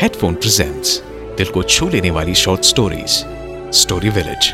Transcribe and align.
Headphone 0.00 0.34
presents 0.34 1.02
दिल 1.36 1.46
को 1.46 1.62
छू 1.62 1.88
लेने 1.88 2.10
वाली 2.10 2.34
शॉर्ट 2.34 2.60
स्टोरीज 2.60 3.10
स्टोरी 3.70 4.08
विलेज 4.08 4.52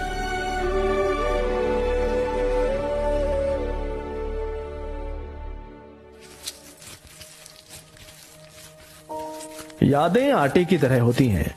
यादें 9.82 10.32
आटे 10.32 10.64
की 10.64 10.78
तरह 10.78 11.02
होती 11.02 11.28
हैं। 11.28 11.54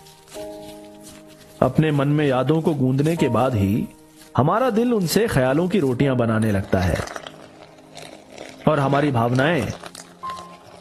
अपने 1.61 1.91
मन 1.91 2.07
में 2.07 2.27
यादों 2.27 2.61
को 2.61 2.73
गूंदने 2.73 3.15
के 3.15 3.29
बाद 3.29 3.55
ही 3.55 3.87
हमारा 4.37 4.69
दिल 4.69 4.93
उनसे 4.93 5.27
ख्यालों 5.27 5.67
की 5.69 5.79
रोटियाँ 5.79 6.15
बनाने 6.15 6.51
लगता 6.51 6.79
है। 6.79 6.97
और 8.67 8.79
हमारी 8.79 9.11
भावनाएँ 9.11 9.73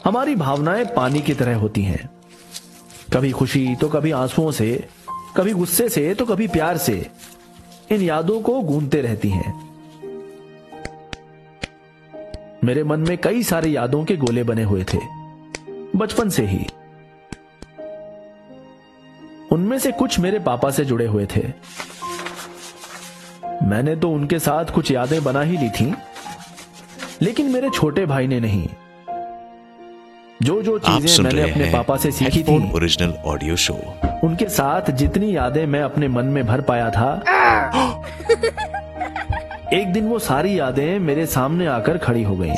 हमारी 0.03 0.35
भावनाएँ 0.35 0.85
पानी 0.85 1.21
की 1.21 1.33
तरह 1.33 1.55
होती 1.55 1.81
हैं। 1.81 2.09
कभी 3.13 3.31
खुशी 3.31 3.75
तो 3.75 3.89
कभी 3.89 4.11
आंसुओं 4.11 4.51
से, 4.51 4.87
कभी 5.37 5.53
गुस्से 5.53 5.89
से 5.89 6.13
तो 6.13 6.25
कभी 6.25 6.47
प्यार 6.47 6.77
से। 6.77 6.95
इन 7.91 8.01
यादों 8.01 8.41
को 8.41 8.59
गूंजते 8.61 9.01
रहती 9.01 9.29
हैं। 9.29 9.53
मेरे 12.63 12.83
मन 12.83 12.99
में 12.99 13.17
कई 13.17 13.43
सारे 13.43 13.69
यादों 13.69 14.03
के 14.05 14.17
गोले 14.17 14.43
बने 14.43 14.63
हुए 14.63 14.83
थे, 14.83 14.99
बचपन 15.95 16.29
से 16.29 16.45
ही। 16.45 16.65
उनमें 19.51 19.77
से 19.79 19.91
कुछ 19.91 20.19
मेरे 20.19 20.39
पापा 20.39 20.69
से 20.71 20.85
जुड़े 20.85 21.05
हुए 21.05 21.27
थे। 21.35 21.47
मैंने 23.63 23.95
तो 23.95 24.11
उनके 24.11 24.39
साथ 24.39 24.65
कुछ 24.65 24.91
यादें 24.91 25.23
बना 25.23 25.41
ही 25.41 25.57
ली 25.57 25.69
थी, 25.69 25.93
लेकिन 27.21 27.51
मेरे 27.51 27.69
छोटे 27.69 28.05
भाई 28.05 28.27
ने 28.27 28.39
नहीं। 28.39 28.67
जो 30.43 30.61
जो 30.61 30.77
चीज़ें 30.79 31.23
मैंने 31.23 31.41
रहे 31.41 31.51
अपने 31.51 31.71
पापा 31.71 31.95
से 31.97 32.11
सीखी 32.11 32.43
थी। 32.43 32.71
ओरिजिनल 32.75 33.13
ऑडियो 33.25 33.55
शो 33.55 33.73
उनके 34.23 34.45
साथ 34.49 34.89
जितनी 34.91 35.35
यादें 35.35 35.65
मैं 35.67 35.81
अपने 35.81 36.07
मन 36.07 36.25
में 36.27 36.45
भर 36.45 36.61
पाया 36.61 36.89
था 36.89 37.09
एक 39.73 39.93
दिन 39.93 40.07
वो 40.07 40.19
सारी 40.19 40.57
यादें 40.59 40.99
मेरे 40.99 41.25
सामने 41.25 41.65
आकर 41.67 41.97
खड़ी 41.97 42.23
हो 42.23 42.35
गईं। 42.35 42.55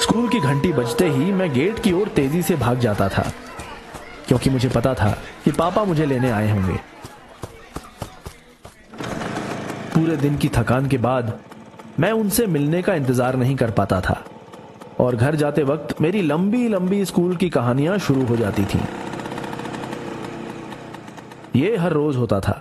स्कूल 0.00 0.28
की 0.28 0.40
घंटी 0.40 0.72
बजते 0.72 1.08
ही 1.08 1.32
मैं 1.32 1.52
गेट 1.54 1.78
की 1.78 1.92
ओर 1.92 2.08
तेज़ी 2.16 2.42
से 2.42 2.56
भाग 2.56 2.78
जाता 2.78 3.08
था। 3.08 3.30
क्योंकि 4.30 4.50
मुझे 4.50 4.68
पता 4.68 4.92
था 4.94 5.10
कि 5.44 5.50
पापा 5.50 5.82
मुझे 5.84 6.04
लेने 6.06 6.30
आए 6.30 6.50
होंगे 6.50 6.74
पूरे 9.94 10.16
दिन 10.16 10.36
की 10.36 10.48
थकान 10.48 10.86
के 10.88 10.98
बाद 10.98 11.32
मैं 12.00 12.10
उनसे 12.12 12.46
मिलने 12.46 12.82
का 12.82 12.94
इंतज़ार 12.94 13.36
नहीं 13.36 13.56
कर 13.56 13.70
पाता 13.70 14.00
था 14.00 14.16
और 15.00 15.16
घर 15.16 15.36
जाते 15.36 15.62
वक्त 15.62 16.00
मेरी 16.00 16.22
लंबी 16.22 16.66
लंबी 16.68 17.04
स्कूल 17.04 17.36
की 17.36 17.48
कहानियाँ 17.50 17.98
शुरू 17.98 18.26
हो 18.26 18.36
जाती 18.36 18.64
थीं। 18.64 18.80
ये 21.56 21.76
हर 21.76 21.92
रोज 21.92 22.16
होता 22.16 22.40
था 22.40 22.60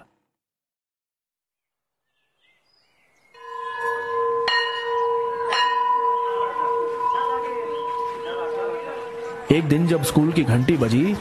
एक 9.52 9.68
दिन 9.68 9.88
जब 9.88 10.04
स्कूल 10.04 10.32
की 10.32 10.44
घंटी 10.44 10.78
बजी 10.78 11.16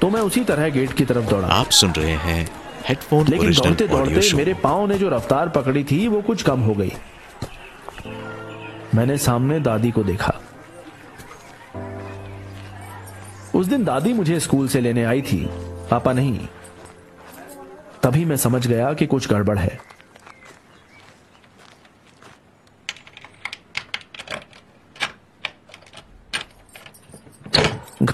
तो 0.00 0.10
मैं 0.10 0.20
उसी 0.20 0.44
तरह 0.44 0.68
गेट 0.68 0.92
की 0.92 1.04
तरफ़ 1.04 1.24
दौड़ा। 1.24 1.48
आप 1.48 1.70
सुन 1.70 1.90
रहे 1.90 2.12
हैं 2.12 2.48
हेडफोन 2.88 3.26
लेकिन 3.28 3.52
दौड़ते 3.52 3.88
दौड़ते 3.88 4.32
मेरे 4.34 4.54
पाओ 4.54 4.86
ने 4.86 4.98
जो 4.98 5.08
रफ्तार 5.08 5.48
पकड़ी 5.48 5.84
थी 5.84 6.08
वो 6.08 6.22
कुछ 6.22 6.42
कम 6.42 6.60
हो 6.60 6.74
गई। 6.74 6.92
मैंने 8.94 9.18
सामने 9.18 9.60
दादी 9.60 9.90
को 9.90 10.04
देखा। 10.04 10.34
उस 13.54 13.66
दिन 13.66 13.84
दादी 13.84 14.12
मुझे 14.12 14.40
स्कूल 14.40 14.68
से 14.68 14.80
लेने 14.80 15.04
आई 15.04 15.22
थी। 15.22 15.48
पापा 15.90 16.12
नहीं। 16.12 16.38
तभी 18.02 18.24
मैं 18.24 18.36
समझ 18.36 18.66
गया 18.66 18.92
कि 18.92 19.06
कुछ 19.06 19.28
गड़बड़ 19.28 19.58
है। 19.58 19.78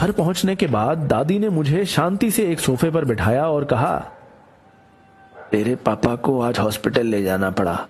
घर 0.05 0.13
पहुँचने 0.13 0.57
के 0.57 0.67
बाद 0.67 0.99
दादी 0.99 1.39
ने 1.39 1.49
मुझे 1.49 1.85
शांति 1.85 2.31
से 2.31 2.53
एक 2.53 2.61
सोफे 2.61 2.91
पर 2.91 3.05
बिठाया 3.05 3.47
और 3.49 3.65
कहा, 3.65 3.99
तेरे 5.51 5.77
पापा 5.77 6.17
को 6.17 6.41
आज 6.41 6.59
हॉस्पिटल 6.59 7.07
ले 7.07 7.23
जाना 7.23 7.51
पड़ा। 7.51 7.87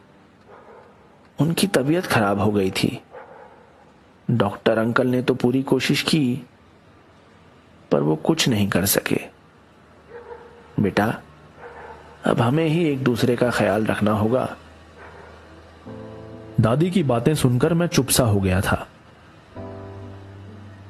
उनकी 1.40 1.66
तबीयत 1.66 2.06
खराब 2.06 2.40
हो 2.40 2.52
गई 2.52 2.70
थी। 2.70 3.00
डॉक्टर 4.30 4.78
अंकल 4.78 5.06
ने 5.06 5.22
तो 5.22 5.34
पूरी 5.34 5.62
कोशिश 5.62 6.02
की, 6.02 6.42
पर 7.90 8.00
वो 8.00 8.16
कुछ 8.16 8.48
नहीं 8.48 8.68
कर 8.68 8.86
सके। 8.86 9.20
बेटा, 10.80 11.14
अब 12.24 12.40
हमें 12.40 12.66
ही 12.66 12.88
एक 12.88 13.04
दूसरे 13.04 13.36
का 13.36 13.50
ख्याल 13.50 13.86
रखना 13.86 14.12
होगा। 14.12 14.56
दादी 16.60 16.90
की 16.90 17.02
बातें 17.02 17.34
सुनकर 17.34 17.74
मैं 17.74 17.86
चुपसा 17.86 18.24
हो 18.24 18.40
गया 18.40 18.60
था। 18.60 18.86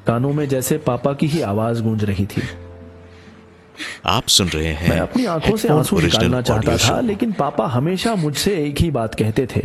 कानों 0.07 0.33
में 0.33 0.49
जैसे 0.49 0.79
पापा 0.79 1.13
की 1.13 1.27
ही 1.27 1.41
आवाज़ 1.43 1.83
गूंज 1.83 2.05
रही 2.05 2.27
थी। 2.27 2.43
आप 4.07 4.27
सुन 4.29 4.49
रहे 4.49 4.73
हैं 4.73 4.89
मैं 4.91 4.99
अपनी 4.99 5.25
आँखों 5.25 5.57
से 5.57 5.69
आँसू 5.69 6.01
निकालना 6.01 6.41
चाहता 6.43 6.77
था 6.79 7.01
लेकिन 7.01 7.33
पापा 7.33 7.67
हमेशा 7.67 8.15
मुझसे 8.15 8.57
एक 8.65 8.81
ही 8.81 8.91
बात 8.91 9.15
कहते 9.15 9.47
थे। 9.47 9.61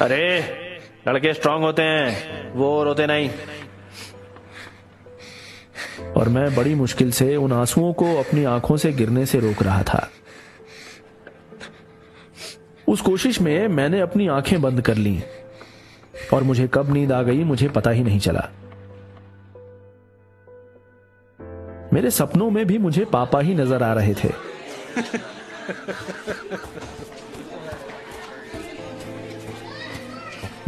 अरे 0.00 0.38
लड़के 1.08 1.32
स्ट्रांग 1.34 1.62
होते 1.62 1.82
हैं 1.82 2.52
वो 2.54 2.82
रोते 2.84 3.06
नहीं। 3.06 3.30
और 6.16 6.28
मैं 6.28 6.54
बड़ी 6.54 6.74
मुश्किल 6.74 7.10
से 7.12 7.36
उन 7.36 7.52
आंसुओं 7.52 7.92
को 7.92 8.14
अपनी 8.16 8.44
आँखों 8.44 8.76
से 8.76 8.92
गिरने 8.92 9.26
से 9.26 9.40
रोक 9.40 9.62
रहा 9.62 9.82
था। 9.82 10.08
उस 12.88 13.00
कोशिश 13.00 13.40
में 13.40 13.68
मैंने 13.68 14.00
अपनी 14.00 14.26
आँखें 14.28 14.60
बंद 14.62 14.80
कर 14.80 14.94
ली 14.94 15.22
और 16.34 16.42
मुझे 16.42 16.68
कब 16.74 16.92
नींद 16.92 17.12
आ 17.12 17.22
गई 17.22 17.44
मुझे 17.44 17.68
पता 17.68 17.90
ही 17.90 18.02
नहीं 18.02 18.18
चला। 18.18 18.48
मेरे 21.92 22.10
सपनों 22.10 22.50
में 22.50 22.64
भी 22.66 22.78
मुझे 22.78 23.04
पापा 23.04 23.40
ही 23.40 23.54
नज़र 23.54 23.82
आ 23.82 23.92
रहे 23.92 24.14
थे। 24.14 24.28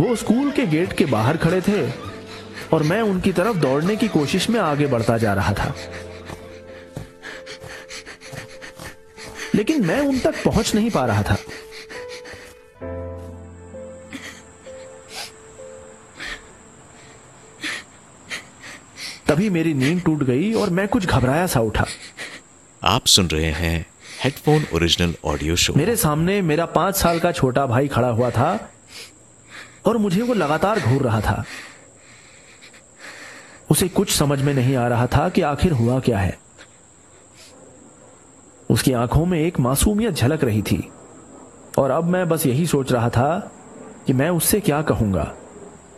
वो 0.00 0.14
स्कूल 0.16 0.50
के 0.50 0.66
गेट 0.66 0.92
के 0.92 1.04
बाहर 1.06 1.36
खड़े 1.36 1.60
थे 1.60 1.82
और 2.72 2.82
मैं 2.82 3.00
उनकी 3.02 3.32
तरफ़ 3.32 3.56
दौड़ने 3.56 3.96
की 3.96 4.08
कोशिश 4.08 4.48
में 4.50 4.60
आगे 4.60 4.86
बढ़ता 4.86 5.18
जा 5.18 5.34
रहा 5.34 5.52
था। 5.54 5.74
लेकिन 9.54 9.86
मैं 9.86 10.00
उन 10.00 10.18
तक 10.18 10.42
पहुँच 10.44 10.74
नहीं 10.74 10.90
पा 10.90 11.04
रहा 11.06 11.22
था। 11.22 11.36
तभी 19.42 19.50
मेरी 19.50 19.72
नींद 19.74 20.00
टूट 20.00 20.22
गई 20.22 20.52
और 20.54 20.70
मैं 20.70 20.86
कुछ 20.88 21.06
घबराया 21.06 21.46
सा 21.46 21.60
उठा। 21.60 21.84
आप 22.82 23.06
सुन 23.06 23.26
रहे 23.26 23.50
हैं 23.52 23.86
हेडफोन 24.24 24.64
ओरिजिनल 24.74 25.14
ऑडियो 25.24 25.56
शो 25.56 25.72
मेरे 25.76 25.96
सामने 25.96 26.40
मेरा 26.42 26.66
पाँच 26.66 26.96
साल 26.96 27.18
का 27.20 27.32
छोटा 27.32 27.64
भाई 27.66 27.88
खड़ा 27.88 28.08
हुआ 28.08 28.28
था 28.30 28.50
और 29.86 29.96
मुझे 29.98 30.22
वो 30.22 30.34
लगातार 30.34 30.80
घूर 30.80 31.02
रहा 31.02 31.20
था। 31.20 31.44
उसे 33.70 33.88
कुछ 33.88 34.12
समझ 34.12 34.40
में 34.42 34.52
नहीं 34.54 34.76
आ 34.76 34.86
रहा 34.88 35.06
था 35.06 35.28
कि 35.28 35.42
आखिर 35.42 35.72
हुआ 35.72 35.98
क्या 36.00 36.18
है। 36.18 36.38
उसकी 38.70 38.92
आँखों 38.92 39.24
में 39.26 39.38
एक 39.40 39.60
मासूमियत 39.60 40.14
झलक 40.14 40.44
रही 40.44 40.62
थी 40.62 40.82
और 41.78 41.90
अब 41.90 42.04
मैं 42.04 42.28
बस 42.28 42.46
यही 42.46 42.66
सोच 42.66 42.92
रहा 42.92 43.10
था 43.10 43.52
कि 44.06 44.12
मैं 44.12 44.30
उससे 44.30 44.60
क्या 44.60 44.80
कहूँगा 44.82 45.24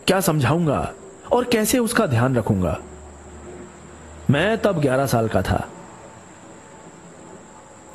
क्या 0.07 0.19
समझाऊँगा 0.21 0.81
और 1.31 1.43
कैसे 1.43 1.79
उसका 1.79 2.05
ध्यान 2.07 2.35
रखूँगा। 2.35 2.77
मैं 4.29 4.57
तब 4.57 4.79
11 4.81 5.05
साल 5.05 5.27
का 5.27 5.41
था। 5.41 5.67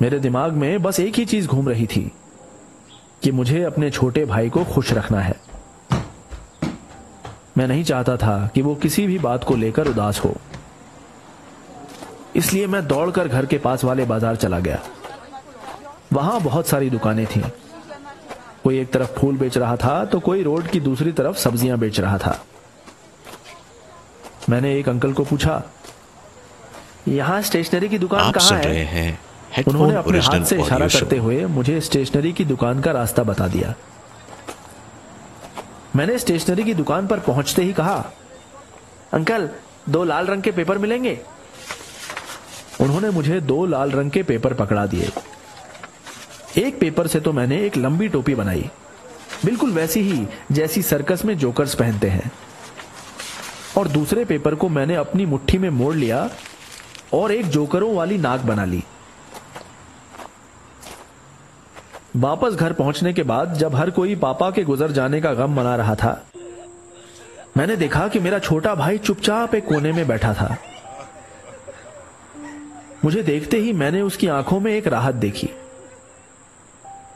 मेरे 0.01 0.19
दिमाग 0.19 0.53
में 0.53 0.81
बस 0.81 0.99
एक 0.99 1.15
ही 1.15 1.25
चीज़ 1.25 1.47
घूम 1.47 1.69
रही 1.69 1.87
थी 1.87 2.11
कि 3.23 3.31
मुझे 3.31 3.63
अपने 3.63 3.89
छोटे 3.89 4.25
भाई 4.25 4.49
को 4.49 4.63
खुश 4.65 4.93
रखना 4.93 5.21
है। 5.21 5.35
मैं 7.57 7.67
नहीं 7.67 7.83
चाहता 7.83 8.15
था 8.17 8.49
कि 8.55 8.61
वो 8.61 8.75
किसी 8.75 9.05
भी 9.07 9.17
बात 9.19 9.43
को 9.43 9.55
लेकर 9.55 9.87
उदास 9.87 10.19
हो। 10.19 10.35
इसलिए 12.35 12.67
मैं 12.67 12.85
दौड़कर 12.87 13.27
घर 13.27 13.45
के 13.45 13.57
पास 13.57 13.83
वाले 13.83 14.05
बाज़ार 14.05 14.35
चला 14.35 14.59
गया। 14.59 14.79
वहाँ 16.13 16.39
बहुत 16.41 16.67
सारी 16.67 16.89
दुकानें 16.89 17.25
थीं। 17.25 17.43
कोई 18.63 18.79
एक 18.79 18.91
तरफ़ 18.91 19.19
फूल 19.19 19.37
बेच 19.37 19.57
रहा 19.57 19.75
था 19.75 20.03
तो 20.05 20.19
कोई 20.19 20.43
रोड 20.43 20.67
की 20.67 20.79
दूसरी 20.79 21.11
तरफ़ 21.11 21.37
सब्ज़ियाँ 21.37 21.77
बेच 21.79 21.99
रहा 21.99 22.17
था। 22.17 22.37
मैंने 24.49 24.75
एक 24.79 24.89
अंकल 24.89 25.13
को 25.13 25.23
पूछा 25.23 25.61
यहाँ 27.07 27.41
स्टेशनरी 27.41 27.89
की 27.89 27.97
दुकान 27.97 28.31
कहाँ 28.31 28.59
है? 28.59 28.83
हैं 28.85 29.63
उन्होंने 29.67 29.95
अपने 29.95 30.19
हाथ 30.19 30.43
से 30.45 30.61
इशारा 30.61 30.87
करते 30.87 31.17
हुए 31.17 31.45
मुझे 31.45 31.79
स्टेशनरी 31.81 32.31
की 32.33 32.45
दुकान 32.45 32.81
का 32.81 32.91
रास्ता 32.91 33.23
बता 33.23 33.47
दिया। 33.47 33.73
मैंने 35.95 36.17
स्टेशनरी 36.19 36.63
की 36.63 36.73
दुकान 36.73 37.07
पर 37.07 37.19
पहुँचते 37.19 37.63
ही 37.63 37.73
कहा 37.73 38.11
अंकल 39.13 39.49
दो 39.89 40.03
लाल 40.03 40.27
रंग 40.27 40.41
के 40.41 40.51
पेपर 40.51 40.77
मिलेंगे? 40.77 41.19
उन्होंने 42.81 43.09
मुझे 43.09 43.39
दो 43.41 43.65
लाल 43.65 43.91
रंग 43.91 44.11
के 44.11 44.23
पेपर 44.23 44.53
पकड़ा 44.53 44.85
दिए। 44.85 45.09
एक 46.57 46.79
पेपर 46.79 47.07
से 47.07 47.19
तो 47.19 47.33
मैंने 47.33 47.59
एक 47.65 47.77
लंबी 47.77 48.07
टोपी 48.07 48.35
बनाई। 48.35 48.69
बिल्कुल 49.45 49.71
वैसी 49.71 49.99
ही 49.99 50.27
जैसी 50.51 50.81
सर्कस 50.81 51.25
में 51.25 51.37
जोकर्स 51.37 51.75
पहनते 51.75 52.09
हैं। 52.09 52.31
और 53.77 53.87
दूसरे 53.87 54.25
पेपर 54.25 54.55
को 54.55 54.69
मैंने 54.69 54.95
अपनी 54.95 55.25
मुट्ठी 55.25 55.57
में 55.57 55.69
मोड़ 55.69 55.95
लिया 55.95 56.29
और 57.13 57.31
एक 57.31 57.45
जोकरों 57.45 57.93
वाली 57.95 58.17
नाक 58.17 58.41
बना 58.41 58.65
ली। 58.65 58.83
वापस 62.15 62.53
घर 62.53 62.73
पहुँचने 62.73 63.13
के 63.13 63.23
बाद 63.23 63.53
जब 63.53 63.75
हर 63.75 63.89
कोई 63.89 64.15
पापा 64.15 64.49
के 64.51 64.63
गुजर 64.63 64.91
जाने 64.91 65.21
का 65.21 65.33
गम 65.33 65.53
मना 65.53 65.75
रहा 65.75 65.95
था, 65.95 66.21
मैंने 67.57 67.75
देखा 67.75 68.07
कि 68.07 68.19
मेरा 68.19 68.39
छोटा 68.39 68.75
भाई 68.75 68.97
चुपचाप 68.97 69.55
एक 69.55 69.65
कोने 69.67 69.91
में 69.91 70.07
बैठा 70.07 70.33
था। 70.33 70.55
मुझे 73.05 73.23
देखते 73.23 73.57
ही 73.57 73.73
मैंने 73.73 74.01
उसकी 74.01 74.27
आँखों 74.27 74.59
में 74.59 74.71
एक 74.73 74.87
राहत 74.87 75.15
देखी। 75.15 75.49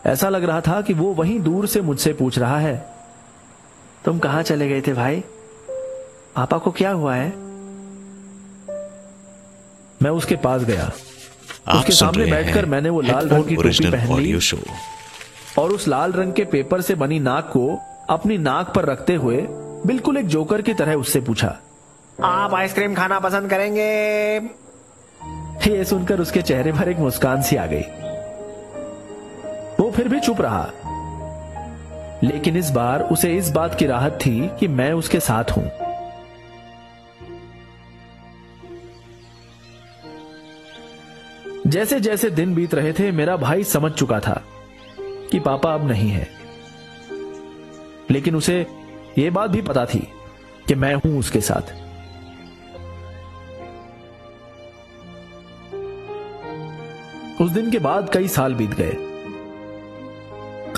ऐसा 0.05 0.29
लग 0.29 0.43
रहा 0.43 0.61
था 0.61 0.81
कि 0.81 0.93
वो 0.93 1.13
वहीं 1.13 1.39
दूर 1.39 1.67
से 1.67 1.81
मुझसे 1.81 2.13
पूछ 2.13 2.39
रहा 2.39 2.57
है, 2.59 2.75
तुम 4.05 4.19
कहाँ 4.19 4.43
चले 4.43 4.67
गए 4.69 4.81
थे 4.81 4.93
भाई? 4.93 5.23
पापा 6.35 6.57
को 6.57 6.71
क्या 6.71 6.91
हुआ 6.91 7.15
है? 7.15 7.29
मैं 10.05 10.11
उसके 10.11 10.35
पास 10.35 10.63
गया। 10.63 10.91
उसके 11.75 11.93
सामने 11.93 12.25
बैठकर 12.25 12.65
मैंने 12.65 12.89
वो 12.89 13.01
लाल 13.01 13.29
रंग 13.29 13.45
की 13.45 13.55
टोपी 13.55 13.91
पहन 13.91 14.19
ली 14.19 14.33
और 15.59 15.71
उस 15.71 15.87
लाल 15.87 16.11
रंग 16.11 16.33
के 16.33 16.43
पेपर 16.45 16.81
से 16.81 16.95
बनी 16.95 17.19
नाक 17.19 17.49
को 17.57 17.79
अपनी 18.09 18.37
नाक 18.37 18.73
पर 18.75 18.85
रखते 18.85 19.15
हुए 19.15 19.37
बिल्कुल 19.85 20.17
एक 20.17 20.27
जोकर 20.27 20.61
की 20.61 20.73
तरह 20.73 20.93
उससे 20.93 21.21
पूछा 21.21 21.55
आप 22.23 22.53
आइसक्रीम 22.53 22.93
खाना 22.95 23.19
पसंद 23.19 23.49
करेंगे? 23.49 23.85
ये 25.67 25.83
सुनकर 25.85 26.19
उसके 26.19 26.41
चेहरे 26.41 26.71
पर 26.71 26.89
एक 26.89 26.97
मुस्कान 26.97 27.41
सी 27.41 27.55
आ 27.55 27.65
गई। 27.65 27.81
वो 29.79 29.91
फिर 29.91 30.07
भी 30.07 30.19
चुप 30.19 30.41
रहा। 30.41 30.69
लेकिन 32.23 32.57
इस 32.57 32.69
बार 32.69 33.01
उसे 33.01 33.33
इस 33.37 33.49
बात 33.51 33.75
की 33.75 33.85
राहत 33.85 34.19
थी 34.25 34.49
कि 34.59 34.67
मैं 34.67 34.91
उसके 34.93 35.19
साथ 35.19 35.51
हूँ। 35.57 35.84
जैसे 41.75 41.99
जैसे 41.99 42.29
दिन 42.29 42.55
बीत 42.55 42.75
रहे 42.75 42.93
थे, 42.93 43.11
मेरा 43.11 43.37
भाई 43.37 43.63
समझ 43.63 43.91
चुका 43.91 44.19
था 44.19 44.43
कि 45.31 45.39
पापा 45.39 45.73
अब 45.73 45.87
नहीं 45.87 46.09
है। 46.09 46.27
लेकिन 48.11 48.35
उसे 48.35 48.67
यह 49.17 49.31
बात 49.31 49.49
भी 49.49 49.61
पता 49.61 49.85
थी 49.85 50.07
कि 50.67 50.75
मैं 50.75 50.95
हूँ 50.95 51.19
उसके 51.19 51.41
साथ। 51.41 51.61
उस 57.41 57.51
दिन 57.51 57.71
के 57.71 57.79
बाद 57.79 58.09
कई 58.09 58.27
साल 58.27 58.53
बीत 58.53 58.71
गए। 58.73 58.97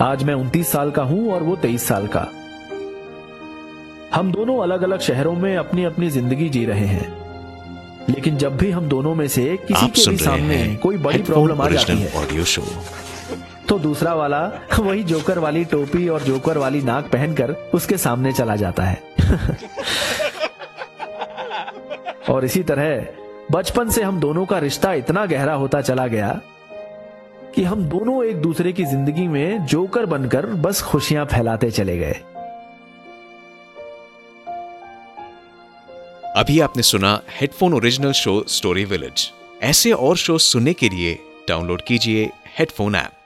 आज 0.02 0.24
मैं 0.24 0.34
उनतीस 0.34 0.68
साल 0.68 0.92
का 0.92 1.04
हूँ 1.04 1.34
और 1.34 1.44
वो 1.44 1.56
तेईस 1.56 1.88
साल 1.88 2.08
का। 2.08 2.28
हम 4.16 4.32
दोनों 4.32 4.64
अलग 4.64 4.82
अलग 4.82 5.00
शहरों 5.00 5.34
में 5.34 5.58
अपनी 5.58 5.84
अपनी 5.84 6.10
ज़िंदगी 6.10 6.50
जी 6.50 6.66
रहे 6.66 6.86
हैं। 6.86 7.27
लेकिन 8.10 8.38
जब 8.38 8.58
भी 8.58 8.72
हम 8.72 8.90
दोनों 8.90 9.16
में 9.16 9.28
से 9.28 9.58
किसी 9.68 9.88
के 9.88 10.12
भी 10.12 10.18
सामने 10.18 10.76
कोई 10.76 10.98
बड़ी 10.98 11.22
प्रॉब्लम 11.22 11.62
आ 11.62 11.70
जाती 11.70 11.98
है 11.98 12.22
ऑडियो 12.22 12.44
शो 12.44 12.64
तो 13.70 13.80
दूसरा 13.80 14.14
वाला 14.14 14.52
वही 14.80 15.04
जोकर 15.04 15.40
वाली 15.40 15.66
टोपी 15.66 16.08
और 16.08 16.22
जोकर 16.22 16.58
वाली 16.58 16.82
नाक 16.82 17.06
पहनकर 17.06 17.70
उसके 17.74 17.98
सामने 17.98 18.34
चला 18.34 18.56
जाता 18.56 18.84
है। 18.84 19.04
और 22.30 22.46
इसी 22.46 22.64
तरह 22.64 23.08
बचपन 23.52 23.90
से 23.90 24.04
हम 24.04 24.20
दोनों 24.20 24.46
का 24.46 24.60
रिश्ता 24.60 24.94
इतना 24.94 25.26
गहरा 25.26 25.54
होता 25.54 25.82
चला 25.82 26.08
गया 26.08 26.42
कि 27.56 27.64
हम 27.64 27.86
दोनों 27.86 28.26
एक 28.26 28.42
दूसरे 28.42 28.74
की 28.74 28.86
ज़िंदगी 28.86 29.28
में 29.28 29.66
जोकर 29.66 30.06
बनकर 30.06 30.46
बस 30.46 30.82
खुशियाँ 30.82 31.26
फैलाते 31.26 31.72
चले 31.72 31.98
गए। 31.98 32.16
अभी 36.38 36.60
आपने 36.60 36.84
सुना 36.84 37.12
headphone 37.32 37.74
original 37.74 38.12
show 38.14 38.34
story 38.48 38.84
village 38.86 39.22
ऐसे 39.62 39.92
और 40.08 40.18
शो 40.18 40.38
सुनने 40.48 40.74
के 40.74 40.90
लिए 40.90 41.18
डाउनलोड 41.48 41.82
कीजिए 41.82 42.30
हेडफोन 42.58 42.96
ऐप 42.96 43.17